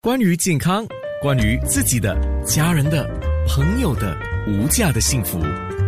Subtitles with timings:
[0.00, 0.86] 关于健康，
[1.20, 2.16] 关于自己的、
[2.46, 3.04] 家人的、
[3.48, 5.40] 朋友的无价的幸福，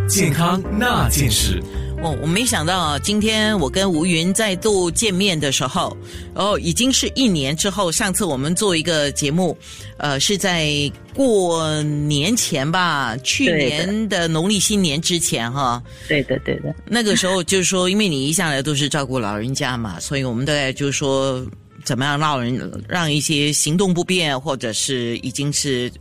[0.05, 1.63] 健康那件事。
[2.03, 5.95] 哦，我没想到今天我跟吴云再度见面的时候，
[6.35, 7.89] 哦，已经是一年之后。
[7.89, 9.57] 上次我们做一个节目，
[9.95, 10.69] 呃，是在
[11.15, 15.81] 过年前吧，去年的农历新年之前哈。
[16.09, 16.75] 对的，对的。
[16.85, 21.41] 那个时候就是说，因为你一向来都是照顾老人家嘛，所以我们大概就是说，
[21.83, 25.91] 怎么样让人让一些行动不便或者是已经是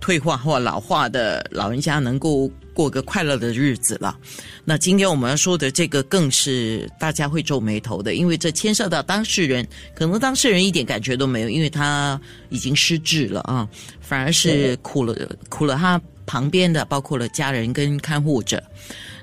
[0.00, 4.16] 退化或老化的老人家能够过个快乐的日子了。
[4.64, 12.20] 那今天我们要说的这个更是大家会皱眉头的，因为这牵涉到当事人，可能当事人一点感觉都没有，因为他
[12.50, 13.66] 已经失智了啊，
[14.00, 15.16] 反而是苦了
[15.48, 18.62] 苦了他旁边的，包括了家人跟看护者。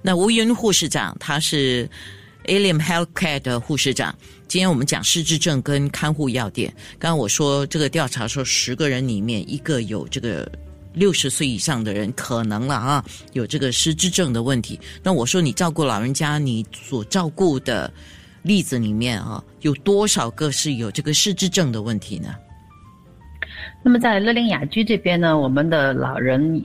[0.02, 1.88] 那吴云护士长，他是
[2.46, 4.16] Alien Healthcare 的护士长。
[4.54, 6.72] 今天我们讲失智症跟看护药店。
[7.00, 10.48] 刚刚我说这个调查说，十个人里面一个有这个。
[10.94, 14.80] 六十岁以上的人可能了啊，有这个失智症的问题。
[15.02, 17.92] 那我说你照顾老人家，你所照顾的
[18.44, 22.36] 例子里面啊，有多少个是有这个失智症的问题呢？
[23.84, 26.64] 那么在乐龄雅居这边呢，我们的老人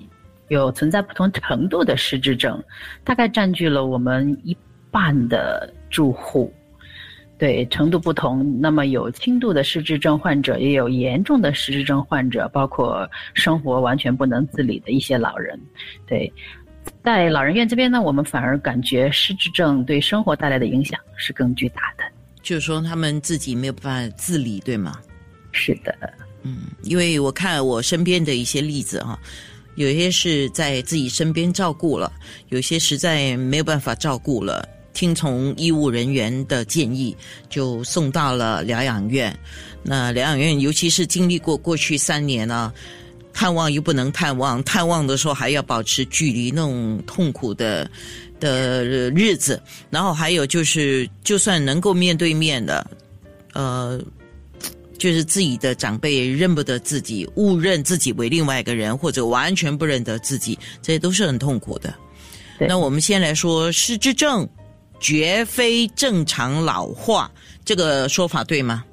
[0.48, 2.62] 有存在不同程度的失智症，
[3.02, 4.54] 大概占据了我们一
[4.90, 6.52] 半的住户。
[7.38, 15.58] 对程度不同，那么有轻度的失智症患者，也有严重的失智症患者，包括生活完全不能自理的一些老人。
[16.04, 16.30] 对，
[17.04, 22.04] 在老人院这边呢，我们反而感觉失智症对生活带来的影响是更巨大的。
[22.42, 24.98] 就是说，他们自己没有办法自理，对吗？
[25.52, 25.94] 是的，
[26.42, 29.18] 嗯，因为我看我身边的一些例子啊，
[29.76, 32.12] 有些是在自己身边照顾了，
[32.48, 34.68] 有些实在没有办法照顾了。
[34.92, 37.16] 听从医务人员的建议，
[37.48, 39.36] 就送到了疗养院。
[39.82, 42.72] 那疗养院，尤其是经历过过去三年呢，
[43.32, 47.88] 探望又不能探望，探望的时候还要保持距离，那种痛苦的
[48.40, 49.62] 的日子。
[49.88, 52.84] 然后还有就是，就算能够面对面的，
[53.52, 54.00] 呃，
[54.98, 61.94] 就是自己的长辈认不得自己，误认自己为另外一个人，或者完全不认得自己，这些都是很痛苦的。
[62.58, 64.46] 那我们先来说失智症。
[65.00, 67.30] 绝非正常老化，
[67.64, 68.84] 这个说法对吗？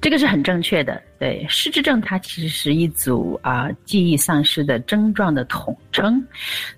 [0.00, 1.02] 这个是很正确的。
[1.18, 6.24] 对，失智症它其实是一组啊记忆丧失的症状的统称。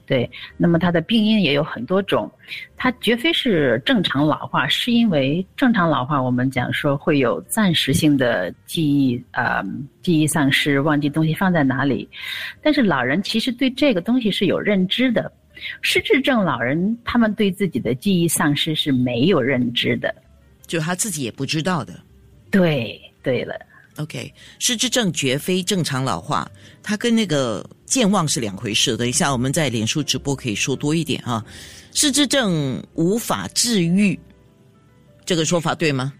[0.07, 2.31] 对，那么它的病因也有很多种，
[2.79, 9.63] 它绝非是正常老化，是因为正常老化我们讲说会有暂时性的记忆啊
[10.01, 12.09] 记忆丧失，忘记东西放在哪里，
[12.63, 15.31] 但是老人其实对这个东西是有认知的。
[15.83, 20.15] 失智症老人，他们对自己的记忆丧失是没有认知的，
[20.67, 21.93] 就他自己也不知道的。
[22.51, 23.55] 对，对了
[23.97, 26.51] ，OK，失智症绝非正常老化，
[26.83, 28.97] 它跟那个健忘是两回事。
[28.97, 31.45] 等一下我们在脸书直播可以说多一点啊。
[31.93, 34.19] 失智症无法治愈，
[35.25, 36.13] 这个说法对吗？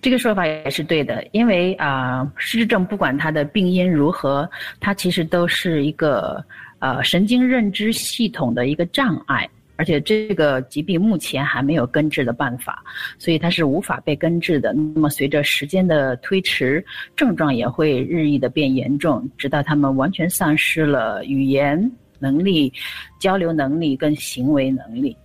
[0.00, 4.48] 这个说法也是对的，因为啊，失智症不管它的病因如何，
[4.80, 6.44] 它其实都是一个。
[6.80, 12.84] 呃，神经认知系统的一个障碍，而且这个疾病目前还没有根治的办法，
[13.18, 14.72] 所以它是无法被根治的。
[14.72, 16.84] 那么随着时间的推迟，
[17.16, 21.90] 症状也会日益的变严重，直到他们完全丧失了语言
[22.20, 22.72] 能力、
[23.20, 25.16] 交流能力跟行为能力。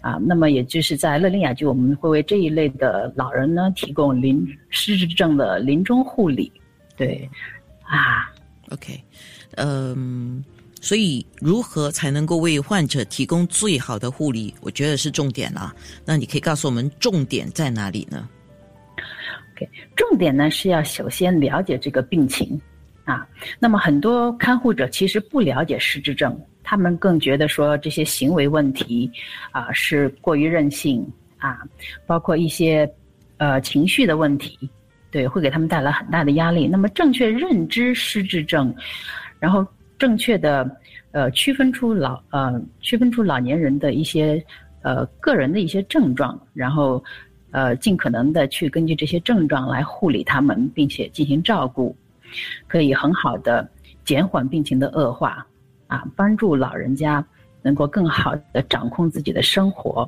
[0.00, 6.52] 啊，那么也就是在乐龄雅居，我们会为这一类的老人呢提供临失智症的临终护理。
[6.96, 7.28] 对，
[7.82, 8.30] 啊
[8.70, 8.98] ，OK，
[9.56, 10.44] 嗯。
[10.86, 14.54] 所以，如何才能够为患者提供最好的护理？
[14.60, 15.74] 我觉得是重点了。
[16.04, 18.28] 那你可以告诉我们重点在哪里呢
[19.56, 22.60] ？OK，重点呢是要首先了解这个病情
[23.04, 23.26] 啊。
[23.58, 29.10] 那么很多看护者其实不了解失智症，他们更觉得说这些行为问题
[29.50, 31.04] 啊是过于任性
[31.38, 31.62] 啊，
[32.06, 32.88] 包括一些
[33.38, 34.56] 呃情绪的问题，
[35.10, 36.68] 对，会给他们带来很大的压力。
[36.68, 38.72] 那么正确认知失智症，
[39.40, 39.66] 然后。
[39.98, 40.70] 正确的，
[41.12, 44.44] 呃，区分出老呃，区分出老年人的一些
[44.82, 47.02] 呃个人的一些症状，然后
[47.50, 51.96] 呃，尽可能的去根据这些症状来护理他们，并且进行照顾，
[52.68, 53.66] 可以很好的
[54.04, 55.46] 减缓病情的恶化，
[55.86, 57.24] 啊，帮助老人家
[57.62, 60.06] 能够更好的掌控自己的生活，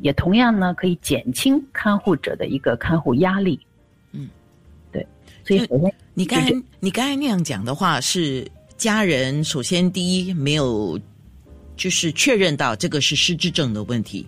[0.00, 3.58] 也同样呢可以减轻看护者的一个看护压力。
[4.12, 4.28] 嗯，
[4.92, 5.06] 对，
[5.42, 8.46] 所以首先你刚才你刚才那样讲的话是。
[8.76, 10.98] 家人首先第一没有，
[11.76, 14.26] 就是确认到这个是失智症的问题。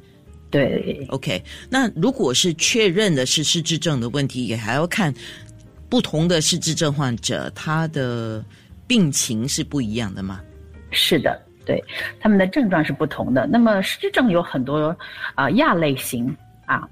[0.50, 1.42] 对，OK。
[1.68, 5.12] 那如果是确认的是失智症的问题，也还要看
[5.90, 8.42] 不同的失智症患者，他的
[8.86, 10.40] 病情是不一样的吗？
[10.90, 11.84] 是的，对，
[12.18, 13.46] 他们的症状是不同的。
[13.46, 14.96] 那么失智症有很多
[15.34, 16.34] 啊亚类型
[16.64, 16.88] 啊，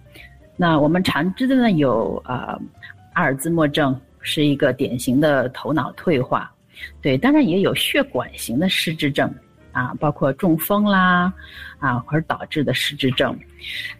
[0.56, 2.58] 那我们常知的呢有啊
[3.14, 6.52] 阿尔兹默症是一个典型的头脑退化，
[7.00, 9.32] 对，当然也有血管型的失智症
[9.72, 11.32] 啊，包括中风啦
[11.78, 13.38] 啊而导致的失智症，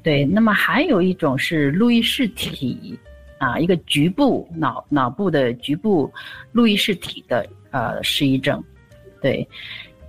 [0.03, 2.99] 对，那么还有一种是路易氏体。
[3.39, 6.11] 啊，一个局部脑脑部的局部
[6.53, 8.65] 路易氏体的呃失忆症，
[9.21, 9.47] 对，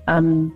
[0.05, 0.49] 嗯，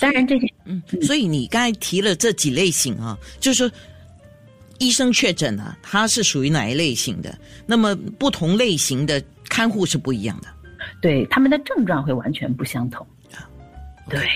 [0.00, 3.76] 当然这些，嗯，所以你刚才提了这几类型啊，就是说
[4.78, 7.36] 医生确诊了，他是属于哪一类型的？
[7.66, 10.48] 那么不同类型的看护是不一样的，
[11.04, 13.06] 对，他们的症状会完全不相同，
[14.08, 14.26] 对。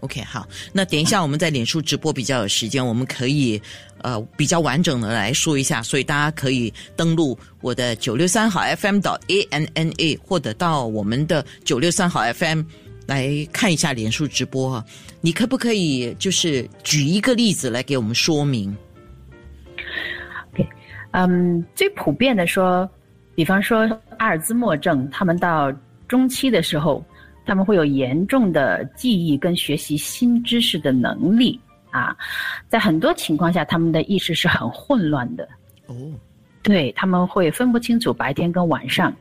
[0.00, 3.62] OK，好，那等一下我们在脸书直播比较有时间，我们可以
[4.02, 12.62] 呃比较完整的来说一下，所以大家可以登录我的九六三好 FM 到 A N N A，或者到我们的九六三好 FM
[13.06, 14.84] 来看一下脸书直播哈。
[15.20, 18.76] 你可不可以就是举一个例子来给我们说明
[20.52, 20.68] ？OK，
[21.12, 22.88] 嗯，最普遍的说，
[23.36, 23.88] 比方说
[24.18, 25.72] 阿尔兹默症，他们到
[26.08, 27.04] 中期的时候。
[27.48, 31.60] 他们会有严重的记忆跟学习新知识的能力
[31.92, 32.16] 啊，
[32.66, 35.48] 在很多情况下，他们的意识是很混乱的。
[35.86, 35.94] 哦，
[36.60, 39.14] 对他们会分不清楚白天跟晚上，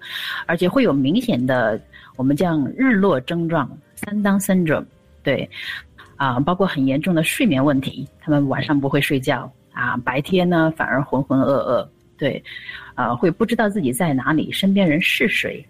[0.47, 1.79] 而且会有明显的
[2.15, 4.87] 我们叫日落症状三当 syndrome。
[5.21, 5.47] 对，
[6.15, 11.87] 啊，包括很严重的睡眠问题，他们晚上不会睡觉啊，白天呢反而浑浑噩噩。
[12.17, 12.43] 对，
[12.95, 15.63] 啊，会不知道自己在哪里，身边人是谁。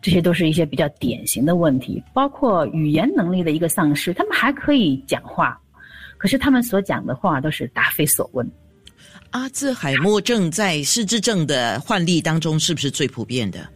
[0.00, 4.14] 这些都是一些比较典型的问题，包括语言能力的一个丧失。
[4.14, 5.60] 他们还可以讲话，
[6.16, 8.48] 可是他们所讲的话都是答非所问。
[9.30, 13.68] 阿兹海默症在失智症的患例当中是不是最普遍的？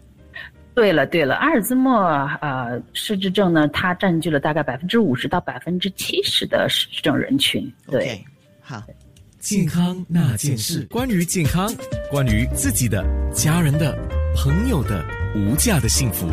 [0.75, 2.01] 对了对了，阿尔兹默
[2.41, 7.71] 呃失智症呢，它占据了大概百分之五十到百分之七十的失智症人群。
[7.91, 8.25] 对，
[8.63, 8.83] 好，
[9.39, 11.71] 健康那件事，关于健康，
[12.11, 13.05] 关于自己的、
[13.35, 13.93] 家人的、
[14.35, 15.22] 朋友的。
[15.35, 16.29] 无价的幸福，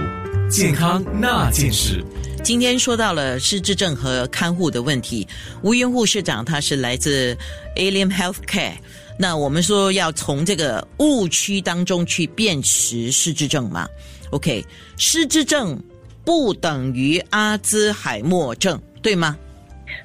[0.49, 2.03] 健康那件事。
[2.43, 5.25] 今天说到了失智症和看护的问题。
[5.61, 7.33] 吴云护士长他是来自
[7.77, 8.73] Alien Healthcare。
[9.17, 13.87] 那我们说要从这个误区当中去辨识失智症嘛
[14.31, 14.65] ？OK，
[14.97, 15.81] 失智症
[16.25, 19.37] 不等于阿兹海默症，对吗？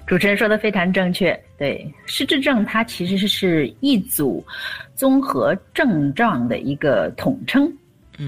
[0.07, 1.37] 主持人说的非常正确。
[1.59, 4.45] 对，失智症它其实是一组
[4.95, 7.67] 综合症状的一个统称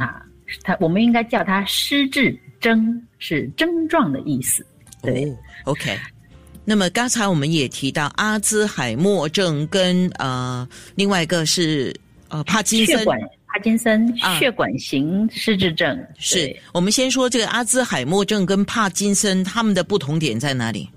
[0.01, 0.26] 啊。
[0.63, 4.65] 它我们应该叫它失智症，是症状的意思。
[5.03, 5.33] 对
[5.65, 5.97] ，OK。
[6.65, 11.95] 那么刚才我们也提到阿兹海默症跟呃另外一个是
[12.29, 16.07] 呃帕金森，血管帕金森血管型失智症。
[16.19, 20.91] 是我们先说这个阿兹海默症跟帕金森，他们的不同点在哪里？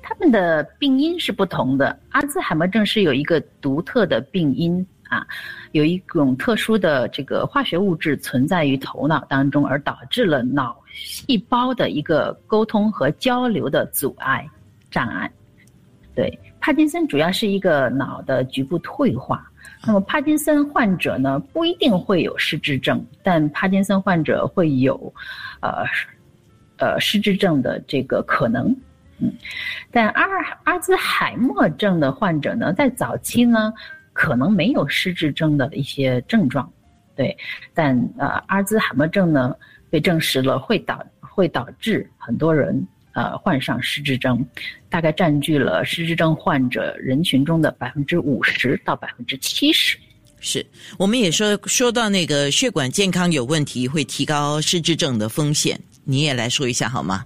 [0.00, 1.98] 他们的病因是不同的。
[2.10, 4.86] 阿兹海默症是有一个独特的病因。
[5.14, 5.26] 啊，
[5.70, 14.48] 有一种特殊的这个化学物质存在于头脑当中，而导致了脑细胞的一个沟通和交流的阻碍
[14.90, 15.30] 障碍。
[16.16, 19.48] 对，帕金森主要是一个脑的局部退化。
[19.86, 25.12] 那么帕金森患者呢，不一定会有失智症，但帕金森患者会有，
[25.60, 25.84] 呃，
[26.78, 28.74] 呃，失智症的这个可能。
[29.18, 29.32] 嗯，
[29.92, 33.72] 但阿尔阿兹海默症的患者呢，在早期呢。
[34.14, 36.72] 可能没有失智症的一些症状，
[37.14, 37.36] 对，
[37.74, 39.54] 但呃，阿尔兹海默症呢
[39.90, 44.42] 被证实了会导会导致很多人呃患上失智症，
[44.88, 49.98] 大概占据了失智症患者人群中的百分之五十到百分之七十。
[50.40, 50.64] 是，
[50.98, 57.24] 我们也说说到那个血管健康有问题会提高失智症的风险，你也来说一下好吗？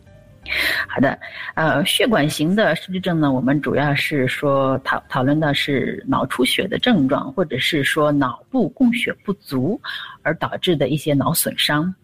[0.89, 1.19] 好的，
[1.55, 9.81] 呃，血管型的失智症呢，我们主要是说讨讨论的是脑出血的症状，或者是说脑部供血不足
[10.23, 11.95] 而导致的一些脑损伤，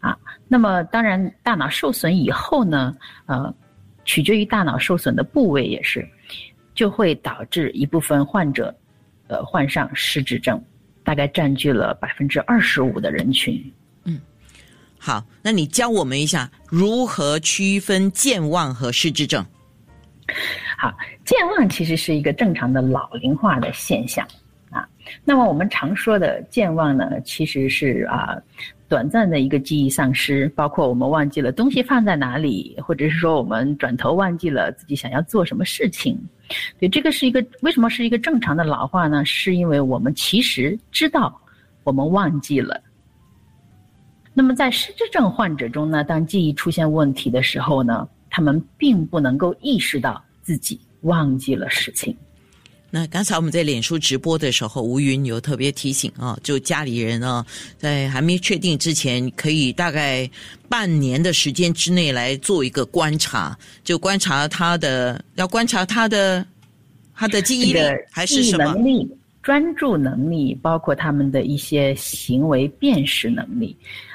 [0.00, 0.16] 啊，
[0.48, 2.94] 那么当然大脑受损以后呢，
[3.26, 3.52] 呃，
[4.04, 6.06] 取决于大脑受损的部位也是，
[6.74, 8.74] 就会导致一部分患者，
[9.28, 10.62] 呃，患上失智症，
[11.02, 13.72] 大概占据了百分之二十五的人群。
[15.04, 19.44] 好，那你教我们一下如何区分健忘和失智症。
[20.78, 20.94] 好，
[21.24, 24.24] 健忘其实是一个正常的老龄化的现象
[24.70, 24.88] 啊。
[25.24, 28.40] 那么我们常说的健忘呢，其实是啊
[28.88, 36.16] 短暂的一个记忆丧失，包括我们忘记了东西放在哪里，或者是说我们转头忘记了自己想要做什么事情。
[36.78, 39.24] 对，这个是一个为什么是一个正常的老化呢？
[39.24, 41.36] 是因为我们其实知道
[41.82, 42.80] 我们忘记了。
[44.34, 52.16] 那么在失智症患者中呢，当记忆出现问题的时候呢，他们并不能够意识到自己忘记了事情。
[52.94, 57.44] 那刚才我们在脸书直播的时候，吴云有特别提醒啊，就家里人呢，
[57.78, 60.28] 在还没确定之前，可以大概
[60.68, 66.46] 半年的时间之内来做一个观察，就观察他的，要观察他的
[67.14, 69.10] 他的记忆力还是什么能力、
[69.42, 73.74] 专注能力，包括他们的一些行为辨识能力。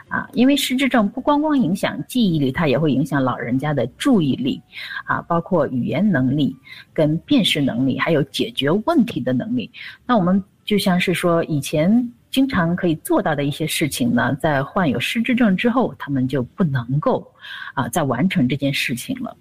[0.10, 4.62] 啊，因为失智症不光光影响记忆力，它也会影响老人家的注意力，
[5.06, 6.56] 啊，包括语言能力、
[6.94, 9.70] 跟辨识能力，还有解决问题的能力。
[10.06, 17.30] 那我们就像是说，以前经常可以做到的一些事情呢，在患有失智症之后，他们就不能够
[17.74, 19.36] 啊再完成这件事情了，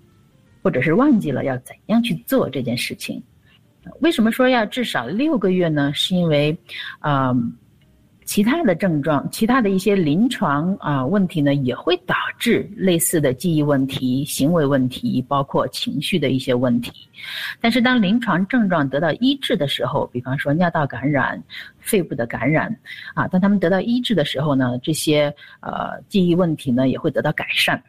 [0.62, 3.22] 或者是忘记了要怎样去做这件事情。
[4.00, 5.92] 为什么说要至少六个月呢？
[5.94, 6.58] 是因为，
[6.98, 7.32] 啊。
[8.26, 16.92] 其他的症状，其他的一些临床啊问题呢，也会导致类似的记忆问题、行为问题，包括情绪的一些问题。
[17.60, 21.40] 但是，当临床症状得到医治的时候，比方说尿道感染、
[21.78, 22.76] 肺部的感染，
[23.14, 27.80] 啊，当他们得到医治的时候呢，这些呃记忆问题呢也会得到改善。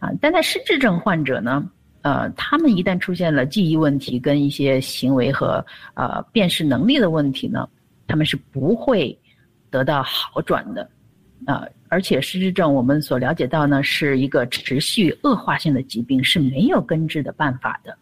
[0.00, 1.66] 啊，但在失智症患者呢，
[2.02, 7.66] 呃，他们一旦出现了记忆问题跟一些行为和呃辨识能力的问题呢，
[8.06, 9.18] 他们是不会。
[9.70, 10.90] 得到好转的，
[11.46, 17.96] 啊，而且失智症我们所了解到呢，是一个持续恶化性的疾病，是没有根治的办法的，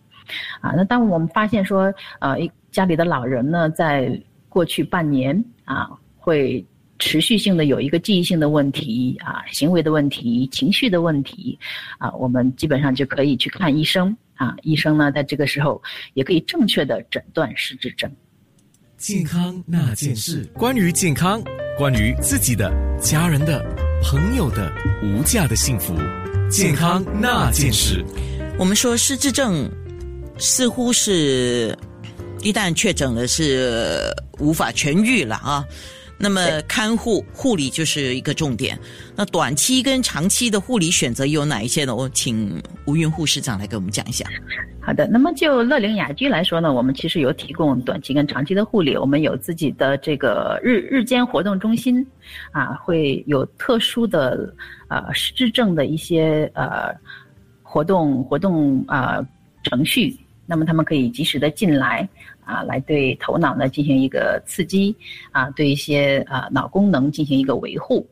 [0.61, 2.37] 啊，那当我们发现说，呃，
[2.71, 6.65] 家里的老人呢，在过去半年啊，会
[6.99, 11.59] 持续性的有一个记忆性的问题啊，行为的问题、情绪的问题，
[11.99, 14.17] 啊，我们基本上就可以去看医生。
[14.35, 15.83] 啊，医生呢，在这个时候
[16.15, 18.09] 也可以正确的诊断失智症。
[18.99, 21.41] 健康那件事，关于健康，
[21.79, 22.69] 关于自己的、
[23.01, 23.65] 家人的、
[24.03, 24.73] 朋友的
[25.05, 25.95] 无价的幸福，
[26.51, 28.05] 健康那件事。
[28.59, 29.71] 我们说失智症，
[30.37, 31.79] 似乎是
[32.43, 35.65] 一旦确诊了是无法痊愈了啊。
[36.19, 38.79] 那么看护护理就是一个重点。
[39.15, 41.95] 那短期跟长期的护理选择有哪一些呢？
[41.95, 44.27] 我请吴云护士长来给我们讲一下。
[44.81, 52.05] 好的，那么就乐龄雅居来说呢，我们其实有提供短期跟长期的护理，我们有自己的这个日日间活动中心，
[52.53, 54.53] 啊，会有特殊的
[54.89, 56.95] 呃失智症的一些呃
[57.63, 59.21] 活动活动啊
[59.65, 60.17] 程序，
[60.49, 62.09] 那么他们可以及时的进来
[62.45, 64.97] 啊，来对头脑呢进行一个刺激
[65.31, 68.09] 啊，对一些啊脑功能进行一个维护。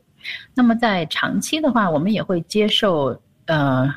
[0.53, 3.93] 那么在长期的话，我们也会接受呃。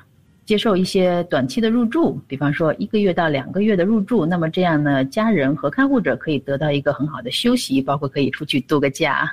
[0.47, 9.33] 接受一些短期的入住，比方说一个月到两个月的入住，那么这样呢，家人和看护者可以得到一个很好的休息，包括可以出去度个假，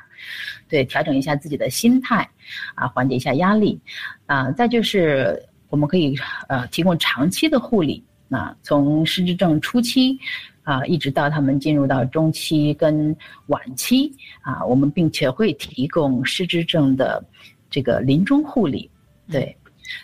[0.69, 2.29] 对，调整一下自己的心态，
[2.75, 3.79] 啊，缓解一下压力，
[4.27, 6.15] 啊，再就是我们可以
[6.49, 10.17] 呃提供长期的护理，啊，从失智症初期，
[10.63, 13.15] 啊，一直到他们进入到中期跟
[13.47, 17.23] 晚期，啊，我们并且会提供失智症的
[17.69, 18.89] 这个临终护理，
[19.31, 19.55] 对。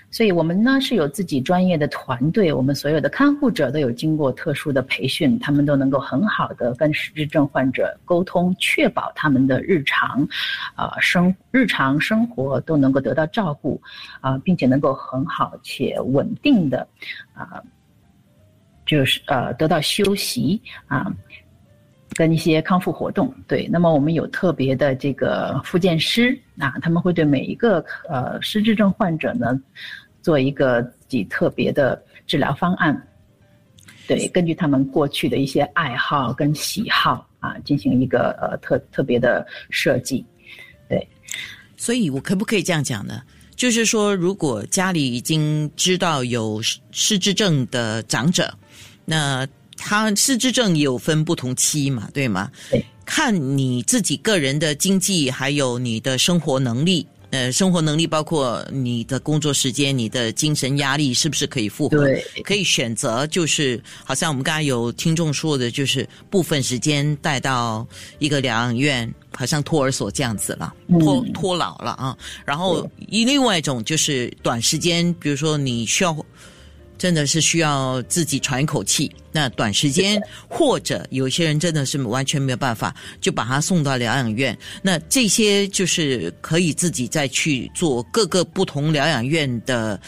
[0.09, 10.25] 所以我们呢是有自己专业的团队，我们所有的看护者都有经过特殊的培训，他们都能够很好的跟失智症患者沟通，确保他们的日常，
[10.75, 13.81] 啊生日常生活都能够得到照顾，
[14.21, 16.87] 啊，并且能够很好且稳定的，
[17.33, 17.61] 啊，
[18.85, 21.11] 就是呃得到休息啊。
[22.15, 29.59] 跟一些康复活动，对，那么我们有特别的这个复健师啊，他们会对每一个呃失智症患者呢，
[30.21, 32.95] 做一个自己特别的治疗方案，
[34.07, 40.23] 对，根据他们过去的一些爱好跟喜好啊，进行一个呃特特别的设计，
[40.87, 41.09] 对，
[41.75, 43.23] 所以我可不可以这样讲呢？
[43.55, 46.61] 就是说，如果家里已经知道有
[46.91, 48.53] 失智症的长者，
[49.05, 49.47] 那。
[49.75, 52.49] 他失智症有分不同期嘛，对吗？
[52.69, 57.05] 对，看你自己个人的经济，还有你的生活能力。
[57.31, 61.97] 呃，生活能力包括你的工作时间、你的精神压力是不是可以负荷？
[61.97, 67.85] 对，可以选择，就是好像我们刚才有听众说的，就是部分时间带到
[68.19, 72.15] 一个疗养院，好像托儿所这样子了，托托老了啊。
[72.45, 76.15] 然后一另外一种就是短时间，比如说你需要。
[77.03, 79.13] 真的是需要自己喘一口气。
[79.29, 84.57] 那短时间， 或者有些人真的是完全没有办法，就把他送到疗养院。
[84.81, 89.99] 那这些就是可以自己再去做各个不同疗养院的，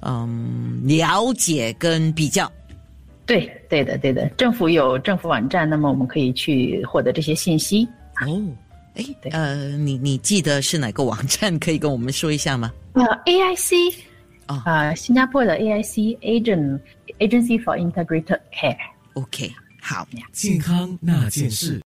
[0.00, 2.50] 嗯，了解跟比较。
[3.26, 4.26] 对，对的，对的。
[4.38, 7.86] 政府有政府网站，那么我们可以去获得这些信息。
[8.26, 8.42] 哦。
[8.94, 11.58] 哎对，呃，你你记得是哪个网站？
[11.58, 12.72] 可以跟我们说一下吗？
[12.94, 13.94] 呃，AIC
[14.48, 16.80] 哦啊、新加坡的 AIC Agent
[17.18, 18.76] Agency for Integrated Care。
[19.14, 20.06] OK，好。
[20.32, 21.80] 健康那件事。